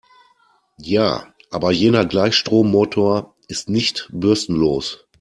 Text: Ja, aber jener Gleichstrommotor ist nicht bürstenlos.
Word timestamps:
Ja, 0.79 1.31
aber 1.51 1.69
jener 1.71 2.07
Gleichstrommotor 2.07 3.35
ist 3.47 3.69
nicht 3.69 4.09
bürstenlos. 4.11 5.05